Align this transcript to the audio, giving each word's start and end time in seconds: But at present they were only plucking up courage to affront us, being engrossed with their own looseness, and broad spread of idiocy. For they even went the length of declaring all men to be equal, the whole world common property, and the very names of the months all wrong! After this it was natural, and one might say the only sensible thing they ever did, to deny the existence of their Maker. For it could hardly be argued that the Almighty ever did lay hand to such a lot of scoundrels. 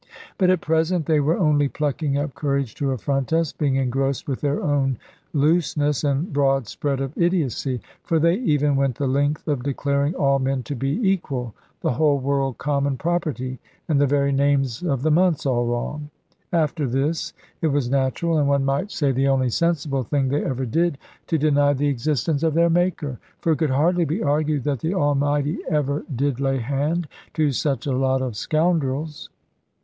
But 0.39 0.49
at 0.49 0.61
present 0.61 1.05
they 1.05 1.19
were 1.19 1.37
only 1.37 1.67
plucking 1.67 2.17
up 2.17 2.33
courage 2.33 2.73
to 2.73 2.89
affront 2.89 3.31
us, 3.31 3.51
being 3.53 3.75
engrossed 3.75 4.27
with 4.27 4.41
their 4.41 4.59
own 4.63 4.97
looseness, 5.31 6.03
and 6.03 6.33
broad 6.33 6.65
spread 6.65 6.99
of 6.99 7.15
idiocy. 7.15 7.81
For 8.03 8.17
they 8.17 8.33
even 8.37 8.75
went 8.75 8.95
the 8.95 9.05
length 9.05 9.47
of 9.47 9.61
declaring 9.61 10.15
all 10.15 10.39
men 10.39 10.63
to 10.63 10.75
be 10.75 10.89
equal, 11.07 11.53
the 11.81 11.91
whole 11.93 12.17
world 12.17 12.57
common 12.57 12.97
property, 12.97 13.59
and 13.87 14.01
the 14.01 14.07
very 14.07 14.31
names 14.31 14.81
of 14.81 15.03
the 15.03 15.11
months 15.11 15.45
all 15.45 15.67
wrong! 15.67 16.09
After 16.51 16.87
this 16.87 17.31
it 17.61 17.67
was 17.67 17.87
natural, 17.87 18.39
and 18.39 18.47
one 18.49 18.65
might 18.65 18.89
say 18.89 19.11
the 19.11 19.27
only 19.27 19.51
sensible 19.51 20.01
thing 20.01 20.29
they 20.29 20.43
ever 20.43 20.65
did, 20.65 20.97
to 21.27 21.37
deny 21.37 21.73
the 21.73 21.89
existence 21.89 22.41
of 22.41 22.55
their 22.55 22.71
Maker. 22.71 23.19
For 23.39 23.51
it 23.51 23.59
could 23.59 23.69
hardly 23.69 24.05
be 24.05 24.23
argued 24.23 24.63
that 24.63 24.79
the 24.79 24.95
Almighty 24.95 25.59
ever 25.69 26.05
did 26.15 26.39
lay 26.39 26.57
hand 26.57 27.07
to 27.35 27.51
such 27.51 27.85
a 27.85 27.91
lot 27.95 28.23
of 28.23 28.35
scoundrels. 28.35 29.29